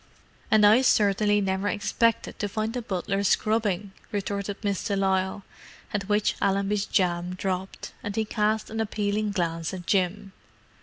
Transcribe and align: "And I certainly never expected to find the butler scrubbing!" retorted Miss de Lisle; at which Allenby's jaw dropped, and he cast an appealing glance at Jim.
"And 0.49 0.65
I 0.65 0.81
certainly 0.81 1.41
never 1.41 1.67
expected 1.67 2.39
to 2.39 2.49
find 2.49 2.73
the 2.73 2.81
butler 2.81 3.23
scrubbing!" 3.23 3.91
retorted 4.11 4.57
Miss 4.63 4.83
de 4.83 4.95
Lisle; 4.95 5.43
at 5.93 6.09
which 6.09 6.33
Allenby's 6.41 6.87
jaw 6.87 7.21
dropped, 7.21 7.91
and 8.01 8.15
he 8.15 8.25
cast 8.25 8.71
an 8.71 8.79
appealing 8.79 9.29
glance 9.29 9.75
at 9.75 9.85
Jim. 9.85 10.31